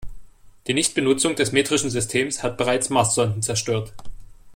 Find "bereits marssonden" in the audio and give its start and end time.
2.57-3.43